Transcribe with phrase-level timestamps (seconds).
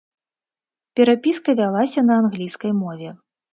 [0.99, 3.09] Перапіска вялася на англійскай мове.